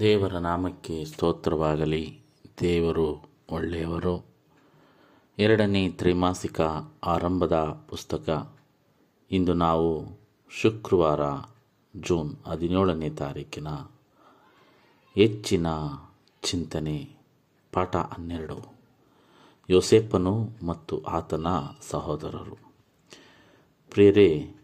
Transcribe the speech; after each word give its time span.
ದೇವರ 0.00 0.34
ನಾಮಕ್ಕೆ 0.34 1.04
ಸ್ತೋತ್ರವಾಗಲಿ. 1.04 2.20
ದೇವರು 2.60 3.28
ಒಳ್ಳೆಯವರು. 3.50 4.26
ಎರಡನೇ 5.38 5.88
ತ್ರೈಮಾಸಿಕ 5.88 6.60
ಆರಂಭದ 7.06 7.84
ಪುಸ್ತಕ. 7.88 8.56
ಇಂದು 9.30 9.54
ನಾವು 9.54 10.18
ಶುಕ್ರವಾರ 10.50 11.20
ಜೂನ್ 12.00 12.36
ಹದಿನೇಳನೇ 12.46 13.10
ತಾರೀಕಿನ 13.10 13.68
ಹೆಚ್ಚಿನ 15.14 15.66
ಚಿಂತನೆ 16.42 17.16
ಪಾಠ 17.72 17.96
ಹನ್ನೆರಡು. 17.96 18.74
ಯೋಸೇಪನು 19.70 20.48
ಮತ್ತು 20.66 21.02
ಆತನ 21.02 21.46
ಸಹೋದರರು. 21.80 22.56
ಪ್ರೇರೆ, 23.90 24.56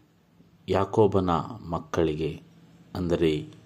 ಯಾಕೋಬನ 0.69 1.29
ಮಕ್ಕಳಿಗೆ, 1.69 2.41
ಅಂದರೆ 2.95 3.64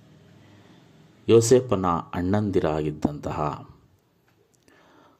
ಯೋಸೇಪನ 1.30 1.86
ಅಣ್ಣಂದಿರಾಗಿದ್ದಂತಹ 2.14 3.70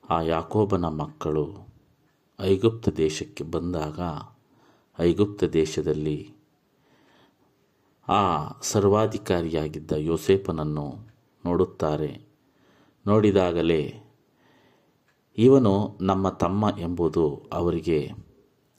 ಆ 0.10 0.22
ಯಾಕೋಬನ 0.22 0.86
ಮಕ್ಕಳು 0.86 1.68
ಐಗುಪ್ತ 2.42 2.90
ದೇಶಕ್ಕೆ 2.90 3.44
ಬಂದಾಗ, 3.44 4.00
ಐಗುಪ್ತ 5.00 5.44
ದೇಶದಲ್ಲಿ 5.44 6.34
ಆ 8.08 8.52
ಸರ್ವಾಧಿಕಾರಿಯಾಗಿದ್ದ 8.62 9.92
ಯೋಸೇಪನನ್ನು 9.92 10.94
ನೋಡುತ್ತಾರೆ. 11.46 12.22
ನೋಡಿದಾಗಲೇ 13.08 13.94
ಇವನು 15.38 15.98
ನಮ್ಮ 16.02 16.30
ತಮ್ಮ 16.30 16.66
ಎಂಬುದು 16.80 17.50
ಅವರಿಗೆ 17.54 18.12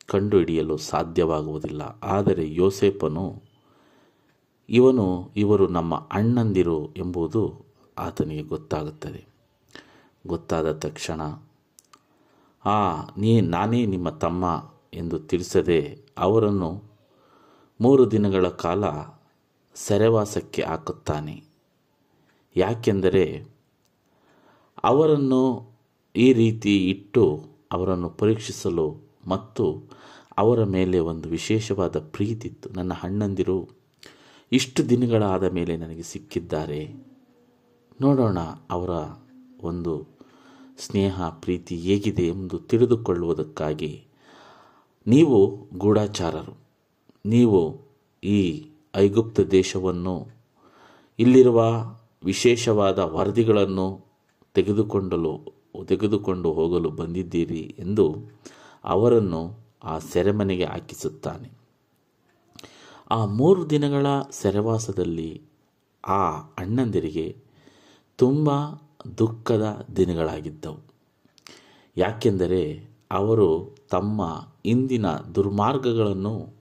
ಕಂಡುಹಿಡಿಯಲು 0.07 0.77
ಸಾಧ್ಯವಾಗುವುದಿಲ್ಲ. 0.77 1.83
ಆದರೆ 2.03 2.55
ಯೋಸೇಪನು 2.55 3.50
ಇವನು, 4.71 5.31
ಇವರು 5.37 5.69
ನಮ್ಮ 5.69 5.95
ಅಣ್ಣಂದಿರು 5.95 6.95
ಎಂಬುದು 6.97 7.65
ಆತನಿಗೆ 7.99 8.43
ಗೊತ್ತಾಗುತ್ತದೆ. 8.43 9.25
ಗೊತ್ತಾದ 10.27 10.73
ತಕ್ಷಣ, 10.73 11.21
ಆ, 12.65 13.07
ನೀ, 13.17 13.41
ನಾನೇ 13.41 13.87
ನಿಮ್ಮ 13.87 14.11
ತಮ್ಮ 14.11 14.73
ಎಂದು 14.95 15.19
ತಿಳಿಸದೆ 15.19 15.99
ಅವರನ್ನು 16.19 16.83
ಮೂರು 17.81 18.11
ದಿನಗಳ 18.11 18.49
ಕಾಲ 18.49 18.85
ಸೆರೆವಾಸಕ್ಕೆ 19.75 20.63
ಹಾಕುತ್ತಾನೆ. 20.63 21.45
ಯಾಕೆಂದರೆ 22.57 23.45
ಅವರನ್ನು 24.85 25.71
ಈ 26.17 26.33
ರೀತಿ 26.33 26.91
ಇಟ್ಟು 26.91 27.47
ಅವರನ್ನು 27.73 28.11
ಪರೀಕ್ಷಿಸಲು 28.11 28.97
ಮತ್ತು 29.29 29.83
ಅವರ 30.39 30.65
ಮೇಲೆ 30.65 30.99
ಒಂದು 30.99 31.29
ವಿಶೇಷವಾದ 31.29 31.99
ಪ್ರೀತಿತ್ತು 31.99 32.69
ನನ್ನ 32.69 32.93
ಅಣ್ಣಂದಿರು 33.03 33.80
ಇಷ್ಟು 34.53 34.89
ದಿನಗಳಾದ 34.89 35.45
ಮೇಲೆ 35.45 35.77
ನನಗೆ 35.77 36.03
ಸಿಕ್ಕಿದ್ದಾರೆ. 36.03 36.95
ನೋಡೋಣ 38.01 38.39
ಅವರ 38.71 38.91
ಒಂದು 39.65 40.09
ಸ್ನೇಹ, 40.79 41.29
ಪ್ರೀತಿ 41.29 41.77
ಹೇಗಿದೆ 41.77 42.27
ಎಂದು 42.27 42.59
ತಿಳಿದುಕೊಳ್ಳುವುದಕ್ಕಾಗಿ 42.59 44.05
ನೀವು 45.07 45.69
ಗೂಢಾಚಾರರು. 45.79 46.57
ನೀವು 47.27 47.81
ಈ 48.25 48.71
ಐಗುಪ್ತ 48.97 49.41
ದೇಶವನ್ನು, 49.41 50.29
ಇಲ್ಲಿರುವ 51.19 51.63
ವಿಶೇಷವಾದ 52.25 52.99
ವರದಿಗಳನ್ನು 52.99 54.05
ತೆಗೆದುಕೊಂಡಲು, 54.55 55.63
ತೆಗೆದುಕೊಂಡು 55.85 56.53
ಹೋಗಲು 56.53 56.91
ಬಂದಿದ್ದೀರಿ 56.91 57.77
ಎಂದು 57.79 58.15
ಅವರನ್ನು 58.85 59.59
ಆ 59.85 59.99
ಸೆರೆಮನೆಗೆ 59.99 60.65
ಹಾಕಿಸುತ್ತಾನೆ. 60.65 61.60
ಆ 63.11 63.25
ಮೂರು 63.25 63.71
ದಿನಗಳ 63.71 64.07
ಸೆರೆವಾಸದಲ್ಲಿ 64.31 65.43
ಆ 66.07 66.39
ಅಣ್ಣಂದಿರಿಗೆ 66.39 67.37
ತುಂಬ 68.17 68.51
ದುಃಖದ 69.19 69.87
ದಿನಗಳಾಗಿದ್ದವು. 69.97 70.79
ಯಾಕೆಂದರೆ 71.97 72.91
ಅವರು 73.11 73.77
ತಮ್ಮ 73.91 74.49
ಇಂದಿನ 74.65 75.07
ದುರ್ಮಾರ್ಗಗಳನ್ನು 75.35 76.55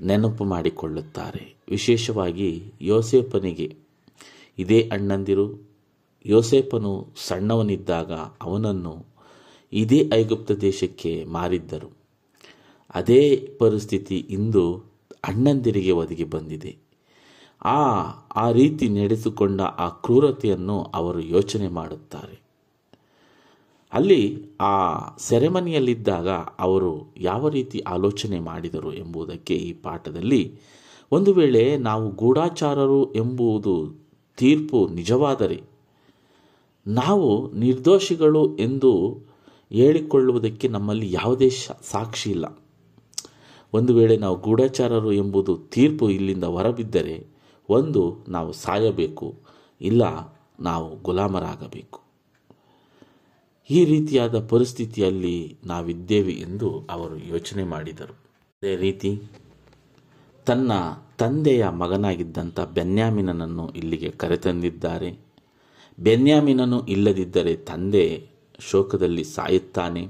ನೆನಪು 0.00 0.44
ಮಾಡಿಕೊಳ್ಳುತ್ತಾರೆ. 0.44 1.54
ವಿಶೇಷವಾಗಿ 1.68 2.72
ಯೋಸೇಪನಿಗೆ 2.80 3.76
ಇದೇ 4.58 4.88
ಅಣ್ಣಂದಿರು 4.92 5.68
ಯೋಸೇಪನು 6.26 7.08
ಸಣ್ಣವನಿದ್ದಾಗ 7.16 8.12
ಅವನನ್ನು 8.42 9.06
ಇದೇ 9.72 10.10
ಐಗುಪ್ತ 10.14 10.52
ದೇಶಕ್ಕೆ 10.52 11.24
ಮಾರಿದ್ದರು. 11.24 11.90
ಅದೇ 12.94 13.56
ಪರಿಸ್ಥಿತಿ 13.58 14.18
ಇಂದು 14.18 14.95
ಅಣ್ಣಂದಿರಿಗೆ 15.26 15.90
ಒದಗಿ 15.90 16.24
ಬಂದಿದೆ. 16.24 16.76
ಆ 17.64 17.82
ಆ 18.36 18.50
ರೀತಿ 18.50 18.88
ನಡೆಸಿಕೊಂಡ 18.88 19.60
ಆ 19.60 19.88
ಕ್ರೂರತೆಯನ್ನು 19.88 20.82
ಅವರು 20.82 21.20
ಯೋಚನೆ 21.20 21.68
ಮಾಡುತ್ತಾರೆ. 21.68 22.46
ಅಲ್ಲಿ 23.92 24.46
ಆ 24.60 25.00
ಸೆರೆಮನಿಯಲ್ಲಿದ್ದಾಗ 25.18 26.28
ಅವರು 26.58 27.14
ಯಾವ 27.16 27.48
ರೀತಿ 27.48 27.78
ಆಲೋಚನೆ 27.78 28.40
ಮಾಡಿದರು 28.40 28.92
ಎಂಬುದಕ್ಕೆ 28.94 29.54
ಈ 29.54 29.72
ಪಾಠದಲ್ಲಿ 29.72 30.58
ಒಂದು 31.12 31.32
ವೇಳೆ 31.32 31.76
ನಾವು 31.76 32.10
ಗೂಢಾಚಾರರು 32.10 33.14
ಎಂಬುದು 33.14 34.06
ತೀರ್ಪು 34.36 34.88
ನಿಜವಾದರೆ 34.88 35.62
ನಾವು 36.86 37.52
ನಿರ್ದೋಷಿಗಳು 37.52 38.56
ಎಂದು 38.56 39.20
ಹೇಳಿಕೊಳ್ಳುವುದಕ್ಕೆ 39.72 40.68
ನಮ್ಮಲ್ಲಿ 40.68 41.12
ಯಾವುದೇ 41.12 41.50
ಸಾಕ್ಷಿ 41.82 42.30
ಇಲ್ಲ. 42.30 42.58
ಒಂದು 43.76 43.92
ವೇಳೆ 43.94 44.16
ನಾವು 44.16 44.36
ಗೂಢಚಾರರು 44.40 45.12
ಎಂಬುದು 45.12 45.52
ತೀರ್ಪು 45.70 46.06
ಇಲ್ಲಿಂದ 46.10 46.44
ಹೊರಬಿದ್ದರೆ 46.44 47.16
ಒಂದು, 47.68 48.02
ನಾವು 48.28 48.50
ಸಾಯಬೇಕು, 48.52 49.26
ಇಲ್ಲ, 49.80 50.02
ನಾವು 50.60 50.88
ಗುಲಾಮರಾಗಬೇಕು. 51.02 51.98
ಈ 53.70 53.84
ರೀತಿಯಾದ 53.84 54.36
ಪರಿಸ್ಥಿತಿಯಲ್ಲಿ 54.46 55.36
ನಾವಿದ್ದೇವೆ 55.64 56.32
ಎಂದು 56.32 56.68
ಅವರು 56.90 57.16
ಯೋಚನೆ 57.28 57.64
ಮಾಡಿದರು. 57.64 58.14
ಅದೇ 58.56 58.76
ರೀತಿ, 58.76 59.10
ತನ್ನ 60.46 60.72
ತಂದೆಯ 61.18 61.68
ಮಗನಾಗಿದ್ದಂಥ 61.68 62.60
ಬೆನ್ಯಾಮಿನನನ್ನು 62.60 63.64
ಇಲ್ಲಿಗೆ 63.68 64.10
ಕರೆತಂದಿದ್ದಾರೆ. 64.10 65.10
ಬೆನ್ಯಾಮಿನನು 65.98 66.78
ಇಲ್ಲದಿದ್ದರೆ 66.86 67.56
ತಂದೆ 67.56 68.04
ಶೋಕದಲ್ಲಿ 68.60 69.24
ಸಾಯುತ್ತಾನೆ. 69.24 70.02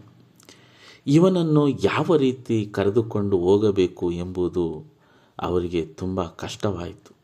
ಇವನನ್ನು 1.06 1.68
ಯಾವ 1.68 2.16
ರೀತಿ 2.16 2.66
ಕರೆದುಕೊಂಡು 2.66 3.38
ಹೋಗಬೇಕು 3.38 4.10
ಎಂಬುದು 4.10 4.84
ಅವರಿಗೆ 5.40 5.86
ತುಂಬ 5.86 6.24
ಕಷ್ಟವಾಯಿತು. 6.24 7.16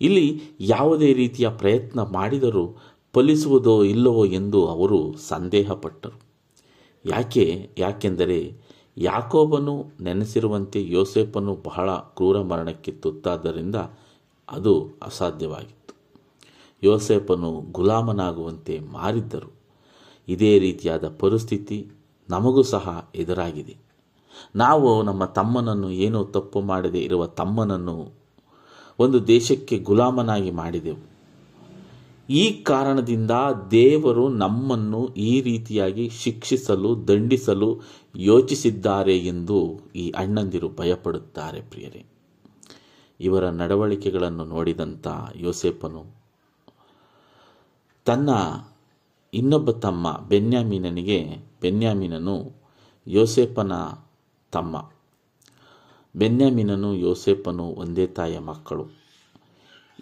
ಇಲ್ಲಿ 0.00 0.42
ಯಾವುದೇ 0.60 1.12
ರೀತಿಯ 1.12 1.48
ಪ್ರಯತ್ನ 1.48 2.02
ಮಾಡಿದರೂ 2.02 2.76
ಫಲಿಸುವುದೋ 3.14 3.82
ಇಲ್ಲವೋ 3.82 4.24
ಎಂದು 4.24 4.66
ಅವರು 4.66 5.14
ಸಂದೇಹಪಟ್ಟರು. 5.28 6.20
ಯಾಕೆ? 7.04 7.70
ಯಾಕೆಂದರೆ 7.78 8.56
ಯಾಕೋಬನು 8.96 9.86
ನೆನೆಸಿರುವಂತೆ 10.00 10.90
ಯೋಸೇಫನು 10.90 11.54
ಬಹಳ 11.54 11.90
ಕ್ರೂರ 11.90 12.40
ಮರಣಕ್ಕೆ 12.40 12.92
ತುತ್ತಾದ್ದರಿಂದ 12.92 13.76
ಅದು 14.50 14.88
ಅಸಾಧ್ಯವಾಗಿತ್ತು. 15.02 15.96
ಯೋಸೇಫನು 16.82 17.60
ಗುಲಾಮನಾಗುವಂತೆ 17.72 18.78
ಮಾರಿದ್ದರು. 18.78 19.52
ಇದೇ 20.28 20.58
ರೀತಿಯಾದ 20.58 21.16
ಪರಿಸ್ಥಿತಿ 21.18 21.90
ನಮಗೂ 22.28 22.62
ಸಹ 22.62 23.10
ಎದುರಾಗಿದೆ. 23.14 23.76
ನಾವು 24.56 25.02
ನಮ್ಮ 25.02 25.24
ತಮ್ಮನನ್ನು 25.24 25.90
ಏನೋ 25.90 26.24
ತಪ್ಪು 26.24 26.60
ಮಾಡದೆ 26.60 26.98
ಇರುವ 26.98 27.26
ತಮ್ಮನನ್ನು 27.26 28.12
ಒಂದು 28.98 29.26
ದೇಶಕ್ಕೆ 29.26 29.78
ಗುಲಾಮನಾಗಿ 29.78 30.50
ಮಾಡಿದೆವು. 30.50 31.14
ಈ 32.30 32.62
ಕಾರಣದಿಂದ 32.62 33.30
ದೇವರು 33.70 34.28
ನಮ್ಮನ್ನು 34.28 35.06
ಈ 35.06 35.40
ರೀತಿಯಾಗಿ 35.40 36.08
ಶಿಕ್ಷಿಸಲು, 36.08 37.08
ದಂಡಿಸಲು 37.08 37.80
ಯೋಚಿಸಿದ್ದಾರೆ 38.16 39.18
ಎಂದು 39.18 39.80
ಈ 39.96 40.10
ಅಣ್ಣಂದಿರು 40.10 40.68
ಭಯಪಡುತ್ತಾರೆ 40.68 41.60
ಪ್ರಿಯರೇ. 41.60 42.04
ಇವರ 43.20 43.48
ನಡವಳಿಕೆಗಳನ್ನು 43.48 44.44
ನೋಡಿದಂಥ 44.44 45.06
ಯೋಸೇಪನು 45.36 46.24
ತನ್ನ 48.04 48.30
ಇನ್ನೊಬ್ಬ 49.34 49.70
ತಮ್ಮ 49.70 50.20
ಬೆನ್ಯಾಮೀನನಿಗೆ 50.28 51.36
ಬೆನ್ಯಾಮೀನನು 51.64 52.52
ಯೋಸೇಪನ 53.06 53.72
ತಮ್ಮ. 54.52 54.90
ಬೆನ್ಯಾಮಿನನು 56.16 56.94
ಯೋಸೇಪನು 56.94 57.64
ಒಂದೇ 57.64 58.06
ತಾಯಿಯ 58.06 58.38
ಮಕ್ಕಳು. 58.38 58.84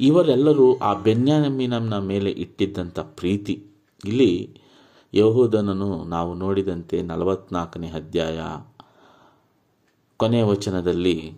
ಇವರೆಲ್ಲರೂ 0.01 0.79
ಆ 0.79 0.95
ಬೆನ್ಯಾಮಿನಂನ 0.95 1.99
ಮೇಲೆ 1.99 2.31
ಇಟ್ಟಿದ್ದಂಥ 2.31 2.99
ಪ್ರೀತಿ. 2.99 3.55
ಇಲ್ಲಿ 4.05 4.61
ಯಹೋದನನು 5.15 6.05
ನಾವು 6.05 6.35
ನೋಡಿದಂತೆ 6.35 7.03
ನಲವತ್ನಾಲ್ಕನೇ 7.03 7.89
ಅಧ್ಯಾಯ 7.89 8.41
ಕೊನೆಯ 10.17 10.43
ವಚನದಲ್ಲಿ, 10.43 11.33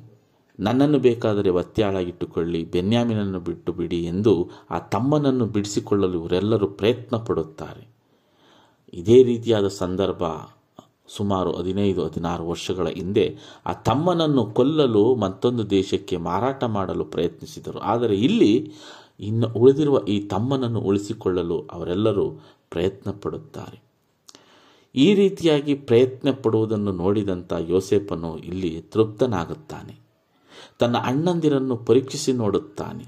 ನನ್ನನ್ನು 0.61 0.99
ಬೇಕಾದರೆ 0.99 1.51
ಒತ್ಯಾಳಾಗಿಟ್ಟುಕೊಳ್ಳಿ 1.51 2.65
ಬೆನ್ಯಾಮಿನನ್ನು 2.65 3.41
ಬಿಟ್ಟು 3.41 3.73
ಬಿಡಿ 3.73 4.05
ಎಂದು 4.05 4.51
ಆ 4.71 4.79
ತಮ್ಮನನ್ನು 4.79 5.47
ಬಿಡಿಸಿಕೊಳ್ಳಲು 5.47 6.23
ಇವರೆಲ್ಲರೂ 6.23 6.67
ಪ್ರಯತ್ನ 6.67 7.17
ಪಡುತ್ತಾರೆ 7.17 7.94
ಇದೇ 8.93 9.23
ರೀತಿಯಾದ 9.23 9.69
ಸಂದರ್ಭ 9.69 10.23
ಸುಮಾರು 11.17 11.53
ಹದಿನೈದು, 11.53 12.05
ಹದಿನಾರು 12.05 12.49
ವರ್ಷಗಳ 12.49 12.89
ಹಿಂದೆ 12.89 13.37
ಆ 13.67 13.73
ತಮ್ಮನನ್ನು 13.73 14.47
ಕೊಲ್ಲಲು 14.47 15.15
ಮತ್ತೊಂದು 15.15 15.71
ದೇಶಕ್ಕೆ 15.71 16.17
ಮಾರಾಟ 16.17 16.65
ಮಾಡಲು 16.65 17.05
ಪ್ರಯತ್ನಿಸಿದರು. 17.05 17.79
ಆದರೆ 17.79 18.17
ಇಲ್ಲಿ 18.17 18.73
ಇನ್ನು 19.21 19.49
ಉಳಿದಿರುವ 19.49 20.05
ಈ 20.09 20.21
ತಮ್ಮನನ್ನು 20.21 20.81
ಉಳಿಸಿಕೊಳ್ಳಲು 20.81 21.61
ಅವರೆಲ್ಲರೂ 21.61 22.31
ಪ್ರಯತ್ನ 22.71 23.11
ಪಡುತ್ತಾರೆ 23.11 23.85
ಈ 24.95 25.15
ರೀತಿಯಾಗಿ 25.15 25.75
ಪ್ರಯತ್ನ 25.75 26.31
ಪಡುವುದನ್ನು 26.31 26.93
ನೋಡಿದಂಥ 26.93 27.53
ಯೋಸೇಪನು 27.53 28.39
ಇಲ್ಲಿ 28.39 28.83
ತೃಪ್ತನಾಗುತ್ತಾನೆ. 28.83 30.01
ತನ್ನ 30.79 30.97
ಅಣ್ಣಂದಿರನ್ನು 30.99 31.77
ಪರೀಕ್ಷಿಸಿ 31.77 32.33
ನೋಡುತ್ತಾನೆ. 32.33 33.05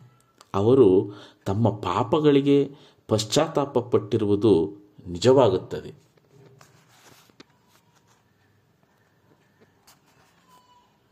ಅವರು 0.55 1.11
ತಮ್ಮ 1.47 1.71
ಪಾಪಗಳಿಗೆ 1.71 2.71
ಪಶ್ಚಾತ್ತಾಪ 3.09 3.79
ಪಟ್ಟಿರುವುದು 3.79 4.86
ನಿಜವಾಗುತ್ತದೆ. 5.07 5.95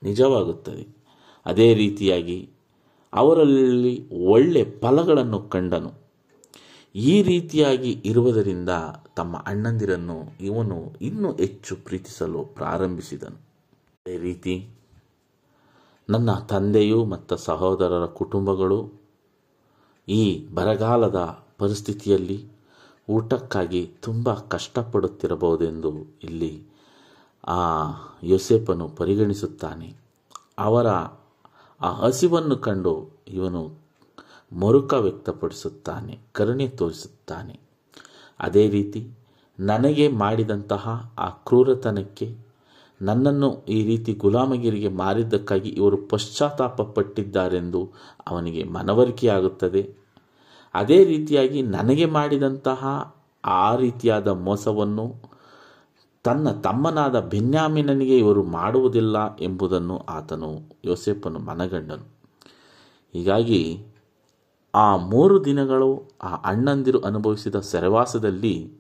ನಿಜವಾಗುತ್ತದೆ. 0.02 0.96
ಅದೇ 1.46 1.75
ರೀತಿಯಾಗಿ 1.75 2.50
ಅವರಲ್ಲಿ 3.12 4.08
ಒಳ್ಳೆ 4.26 4.64
ಫಲಗಳನ್ನು 4.64 5.43
ಕಂಡನು. 5.43 5.93
ಈ 6.94 7.23
ರೀತಿಯಾಗಿ 7.23 7.93
ಇರುವುದರಿಂದ 8.05 8.69
ತಮ್ಮ 9.17 9.37
ಅಣ್ಣಂದಿರನ್ನು 9.37 10.23
ಇವನು 10.41 10.96
ಇನ್ನೂ 11.02 11.32
ಹೆಚ್ಚು 11.32 11.76
ಪ್ರೀತಿಸಲು 11.76 12.44
ಪ್ರಾರಂಭಿಸಿದನು. 12.44 13.37
ಅದೇ 13.37 14.19
ರೀತಿ 14.19 14.69
ನನ್ನ 16.11 16.35
ತಂದೆಯು 16.35 17.05
ಮತ್ತು 17.05 17.37
ಸಹೋದರರ 17.37 18.06
ಕುಟುಂಬಗಳು 18.06 18.93
ಈ 20.08 20.46
ಬರಗಾಲದ 20.55 21.17
ಪರಿಸ್ಥಿತಿಯಲ್ಲಿ 21.58 22.53
ಊಟಕ್ಕಾಗಿ 23.08 23.90
ತುಂಬ 24.02 24.34
ಕಷ್ಟಪಡುತ್ತಿರಬಹುದೆಂದು 24.34 25.92
ಇಲ್ಲಿ 26.22 26.62
ಆ 27.46 27.58
ಯೋಸೇಪನು 28.22 28.88
ಪರಿಗಣಿಸುತ್ತಾನೆ. 28.88 29.94
ಅವರ 30.58 30.86
ಆ 31.80 31.92
ಹಸಿವನ್ನು 31.92 32.56
ಕಂಡು 32.56 33.08
ಇವನು 33.28 33.72
ಮರುಕ 34.52 34.92
ವ್ಯಕ್ತಪಡಿಸುತ್ತಾನೆ, 34.92 36.18
ಕರುಣೆ 36.32 36.68
ತೋರಿಸುತ್ತಾನೆ. 36.68 37.60
ಅದೇ 38.40 38.70
ರೀತಿ 38.70 39.10
ನನಗೆ 39.60 40.08
ಮಾಡಿದಂತಹ 40.08 41.14
ಆ 41.18 41.28
ಕ್ರೂರತನಕ್ಕೆ 41.28 42.36
ನನ್ನನ್ನು 43.02 43.64
ಈ 43.64 43.84
ರೀತಿ 43.84 44.14
ಗುಲಾಮಗಿರಿಗೆ 44.14 44.88
ಮಾರಿದ್ದಕ್ಕಾಗಿ 44.88 45.68
ಇವರು 45.68 45.96
ಪಶ್ಚಾತ್ತಾಪ 45.96 46.82
ಪಟ್ಟಿದ್ದಾರೆಂದು 46.82 47.90
ಅವನಿಗೆ 48.26 48.64
ಮನವರಿಕೆಯಾಗುತ್ತದೆ. 48.64 50.03
ಅದೇ 50.74 51.04
ರೀತಿಯಾಗಿ 51.04 51.62
ನನಗೆ 51.62 52.04
ಮಾಡಿದಂತಹ 52.04 53.14
ಆ 53.44 53.76
ರೀತಿಯಾದ 53.76 54.28
ಮೋಸವನ್ನು 54.28 55.34
ತನ್ನ 56.24 56.50
ತಮ್ಮನಾದ 56.50 57.20
ಬೆನ್ಯಾಮಿನನಿಗೆ 57.20 58.18
ಇವರು 58.18 58.42
ಮಾಡುವುದಿಲ್ಲ 58.42 59.36
ಎಂಬುದನ್ನು 59.36 59.98
ಆತನು 59.98 60.60
ಯೋಸೆಫನು 60.84 61.38
ಮನಗಂಡನು. 61.38 62.04
ಹೀಗಾಗಿ 63.12 63.86
ಆ 64.74 64.96
ಮೂರು 64.96 65.44
ದಿನಗಳು 65.44 66.12
ಆ 66.22 66.34
ಅಣ್ಣಂದಿರು 66.34 67.00
ಅನುಭವಿಸಿದ 67.00 67.54
ಸೆರೆವಾಸದಲ್ಲಿ 67.54 68.72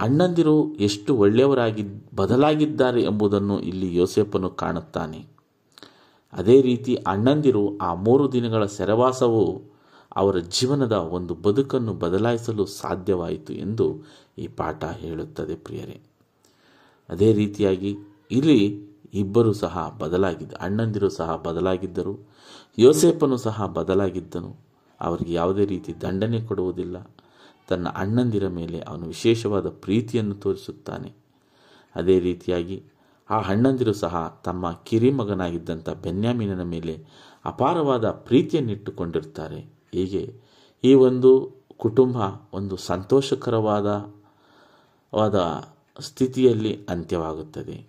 ಅಣ್ಣಂದಿರು 0.00 0.74
ಎಷ್ಟು 0.74 1.16
ಒಳ್ಳೆಯವರಾಗಿ 1.16 1.84
ಬದಲಾಗಿದ್ದಾರೆ 2.16 3.02
ಎಂಬುದನ್ನು 3.02 3.60
ಇಲ್ಲಿ 3.60 3.96
ಯೋಸೆಫನು 3.96 4.50
ಕಾಣುತ್ತಾನೆ. 4.50 5.26
ಅದೇ 6.32 6.60
ರೀತಿ 6.60 6.94
ಅಣ್ಣಂದಿರು 6.94 7.78
ಆ 7.78 7.94
ಮೂರು 7.94 8.32
ದಿನಗಳ 8.32 8.66
ಸೆರೆವಾಸವು 8.66 9.75
ಅವರ 10.16 10.38
ಜೀವನದ 10.38 10.92
ಒಂದು 10.92 11.34
ಬದುಕನ್ನು 11.34 11.92
ಬದಲಾಯಿಸಲು 11.92 12.66
ಸಾಧ್ಯವಾಯಿತು 12.66 13.52
ಎಂದು 13.52 14.04
ಈ 14.38 14.46
ಪಾಠ 14.46 14.84
ಹೇಳುತ್ತದೆ 14.84 15.56
ಪ್ರಿಯರೇ. 15.56 16.02
ಅದೇ 17.08 17.32
ರೀತಿಯಾಗಿ 17.32 17.96
ಇಲ್ಲಿ 18.30 18.88
ಇಬ್ಬರು 19.14 19.52
ಸಹ 19.52 19.96
ಬದಲಾಗಿದ್ದ, 19.98 20.52
ಅಣ್ಣಂದಿರು 20.60 21.08
ಸಹ 21.08 21.36
ಬದಲಾಗಿದ್ದರು 21.36 22.28
ಯೋಸೇಪನು 22.78 23.36
ಸಹ 23.36 23.66
ಬದಲಾಗಿದ್ದನು. 23.66 24.56
ಅವರಿಗೆ 25.00 25.32
ಯಾವುದೇ 25.32 25.64
ರೀತಿ 25.64 26.00
ದಂಡನೆ 26.00 26.40
ಕೊಡುವುದಿಲ್ಲ. 26.40 26.96
ತನ್ನ 27.68 27.88
ಅಣ್ಣಂದಿರ 27.88 28.48
ಮೇಲೆ 28.48 28.80
ಅವನು 28.80 29.06
ವಿಶೇಷವಾದ 29.06 29.68
ಪ್ರೀತಿಯನ್ನು 29.68 30.34
ತೋರಿಸುತ್ತಾನೆ. 30.34 31.14
ಅದೇ 31.96 32.18
ರೀತಿಯಾಗಿ 32.18 32.82
ಆ 33.30 33.40
ಅಣ್ಣಂದಿರು 33.40 33.92
ಸಹ 33.92 34.40
ತಮ್ಮ 34.44 34.72
ಕಿರಿಮಗನಾಗಿದ್ದಂಥ 34.84 35.88
ಬೆನ್ಯಾಮಿನ 35.88 36.62
ಮೇಲೆ 36.62 37.06
ಅಪಾರವಾದ 37.44 38.10
ಪ್ರೀತಿಯನ್ನಿಟ್ಟುಕೊಂಡಿರ್ತಾರೆ. 38.10 39.75
ಹೀಗೆ? 39.96 40.40
ಈ 40.84 40.94
ಒಂದು 40.94 41.52
ಕುಟುಂಬ 41.78 42.16
ಒಂದು 42.52 42.76
ಸಂತೋಷಕರವಾದ, 42.76 43.86
ವಾದ 45.14 45.64
ಸ್ಥಿತಿಯಲ್ಲಿ 46.00 46.86
ಅಂತ್ಯವಾಗುತ್ತದೆ. 46.88 47.86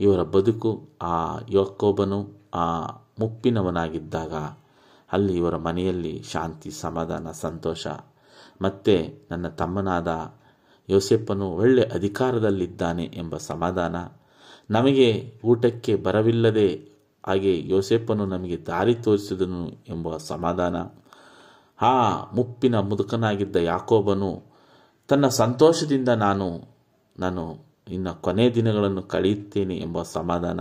ಇವರ 0.00 0.22
ಬದುಕು 0.22 0.88
ಆ 1.02 1.38
ಯೋಕೋಬನು 1.48 2.30
ಆ 2.54 2.86
ಮುಪ್ಪಿನವನಾಗಿದ್ದಾಗ 3.20 4.34
ಅಲ್ಲಿ 5.12 5.36
ಇವರ 5.36 5.56
ಮನೆಯಲ್ಲಿ 5.56 6.22
ಶಾಂತಿ, 6.22 6.70
ಸಮಾಧಾನ, 6.70 7.30
ಸಂತೋಷ. 7.30 7.86
ಮತ್ತೆ 8.62 9.22
ನನ್ನ 9.30 9.48
ತಮ್ಮನಾದ 9.48 10.34
ಯೋಸೆಪ್ಪನು 10.88 11.50
ಒಳ್ಳೆ 11.50 11.82
ಅಧಿಕಾರದಲ್ಲಿದ್ದಾನೆ 11.82 13.04
ಎಂಬ 13.04 13.36
ಸಮಾಧಾನ. 13.36 13.96
ನಮಗೆ 14.70 15.40
ಊಟಕ್ಕೆ 15.44 15.96
ಬರವಿಲ್ಲದೆ 15.96 16.88
ಹಾಗೆ 17.26 17.68
ಯೋಸೆಪ್ಪನು 17.68 18.26
ನಮಗೆ 18.26 18.56
ದಾರಿ 18.56 18.94
ತೋರಿಸಿದನು 18.94 19.68
ಎಂಬ 19.68 20.16
ಸಮಾಧಾನ. 20.16 20.76
ಆ 21.82 22.24
ಮುಪ್ಪಿನ 22.32 22.78
ಮುದುಕನಾಗಿದ್ದ 22.80 23.56
ಯಾಕೋಬನು 23.56 24.42
ತನ್ನ 25.08 25.28
ಸಂತೋಷದಿಂದ 25.28 26.08
ನಾನು 26.08 26.60
ನಾನು 27.18 27.68
ಇನ್ನು 27.88 28.22
ಕೊನೆ 28.22 28.50
ದಿನಗಳನ್ನು 28.50 29.02
ಕಳೆಯುತ್ತೇನೆ 29.02 29.76
ಎಂಬ 29.78 30.02
ಸಮಾಧಾನ. 30.02 30.60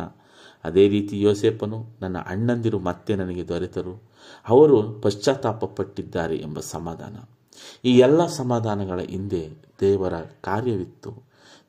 ಅದೇ 0.63 0.87
ರೀತಿ 0.87 1.21
ಯೋಸೇಪನು 1.21 1.85
ನನ್ನ 2.01 2.17
ಅಣ್ಣಂದಿರು 2.17 2.79
ಮತ್ತೆ 2.79 3.15
ನನಗೆ 3.15 3.47
ದೊರೆತರು. 3.47 4.03
ಅವರು 4.47 4.93
ಪಶ್ಚಾತ್ತಾಪ 4.93 5.65
ಪಟ್ಟಿದ್ದಾರೆ 5.65 6.37
ಎಂಬ 6.37 6.59
ಸಮಾಧಾನ. 6.59 7.17
ಈ 7.85 7.97
ಎಲ್ಲ 7.97 8.25
ಸಮಾಧಾನಗಳ 8.25 8.99
ಹಿಂದೆ 8.99 9.49
ದೇವರ 9.79 10.13
ಕಾರ್ಯವಿತ್ತು. 10.41 11.27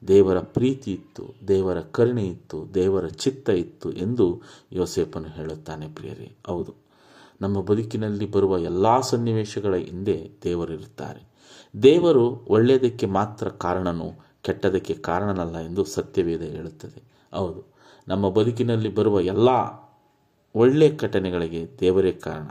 ದೇವರ 0.08 0.40
ಪ್ರೀತಿ 0.40 0.92
ಇತ್ತು, 0.92 1.34
ದೇವರ 1.48 1.80
ಕರುಣೆ 1.80 2.26
ಇತ್ತು, 2.26 2.74
ದೇವರ 2.74 3.06
ಚಿತ್ತ 3.06 3.48
ಇತ್ತು 3.48 3.92
ಎಂದು 3.92 4.42
ಯೋಸೇಪನು 4.72 5.28
ಹೇಳುತ್ತಾನೆ 5.28 5.88
ಪ್ರಿಯರೇ. 5.88 6.36
ಹೌದು. 6.46 6.87
ನಮ್ಮ 7.40 7.60
ಬದುಕಿನಲ್ಲಿ 7.60 8.30
ಬರುವ 8.30 8.58
ಎಲ್ಲ 8.58 9.00
ಸನ್ನಿವೇಶಗಳ 9.00 9.76
ಹಿಂದೆ 9.76 10.30
ದೇವರಿರುತ್ತಾರೆ 10.42 11.28
ದೇವರು 11.82 12.30
ಒಳ್ಳೆಯದಕ್ಕೆ 12.30 13.06
ಮಾತ್ರ 13.06 13.48
ಕಾರಣನು 13.48 14.28
ಕೆಟ್ಟದಕ್ಕೆ 14.42 14.94
ಕಾರಣನಲ್ಲ 14.94 15.58
ಎಂದು 15.58 15.84
ಸತ್ಯವೇದ 15.84 16.40
ಹೇಳುತ್ತದೆ. 16.40 17.02
ಹೌದು, 17.36 17.64
ನಮ್ಮ 18.08 18.30
ಬದುಕಿನಲ್ಲಿ 18.30 18.94
ಬರುವ 18.94 19.20
ಎಲ್ಲ 19.20 19.48
ಒಳ್ಳೆಯ 20.54 20.96
ಘಟನೆಗಳಿಗೆ 20.96 21.68
ದೇವರೇ 21.80 22.12
ಕಾರಣ. 22.12 22.48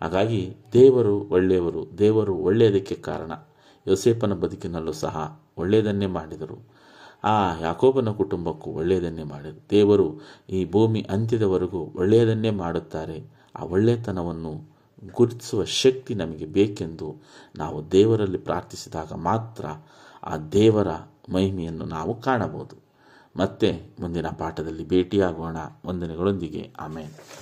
ಹಾಗಾಗಿ 0.00 0.56
ದೇವರು 0.72 1.20
ಒಳ್ಳೆಯವರು, 1.20 1.98
ದೇವರು 1.98 2.34
ಒಳ್ಳೆಯದಕ್ಕೆ 2.34 2.94
ಕಾರಣ. 2.94 3.32
ಯೋಸೇಪನ 3.86 4.32
ಬದುಕಿನಲ್ಲೂ 4.32 4.92
ಸಹ 4.92 5.40
ಒಳ್ಳೆಯದನ್ನೇ 5.58 6.06
ಮಾಡಿದರು. 6.06 6.68
ಆ 7.24 7.60
ಯಾಕೋಬನ 7.60 8.10
ಕುಟುಂಬಕ್ಕೂ 8.10 8.70
ಒಳ್ಳೆಯದನ್ನೇ 8.70 9.22
ಮಾಡಿದರು. 9.22 9.70
ದೇವರು 9.70 10.20
ಈ 10.50 10.70
ಭೂಮಿ 10.70 11.06
ಅಂತ್ಯದವರೆಗೂ 11.10 11.78
ಒಳ್ಳೆಯದನ್ನೇ 11.78 12.50
ಮಾಡುತ್ತಾರೆ. 12.50 13.37
ಆ 13.58 13.62
ಒಳ್ಳೆತನವನ್ನು 13.62 14.78
ಗುರುತಿಸುವ 15.14 15.64
ಶಕ್ತಿ 15.64 16.14
ನಮಗೆ 16.14 16.46
ಬೇಕೆಂದು 16.46 17.16
ನಾವು 17.56 17.92
ದೇವರಲ್ಲಿ 17.92 18.38
ಪ್ರಾರ್ಥಿಸಿದಾಗ 18.38 19.12
ಮಾತ್ರ 19.12 19.66
ಆ 20.22 20.36
ದೇವರ 20.36 20.88
ಮಹಿಮೆಯನ್ನು 21.32 21.84
ನಾವು 21.84 22.20
ಕಾಣಬಹುದು. 22.20 22.76
ಮತ್ತೆ 23.36 23.90
ಮುಂದಿನ 24.00 24.28
ಪಾಠದಲ್ಲಿ 24.28 24.88
ಭೇಟಿಯಾಗೋಣ. 24.88 25.56
ವಂದನೆಗಳೊಂದಿಗೆ. 25.86 26.72
ಆಮೇಲೆ 26.78 27.38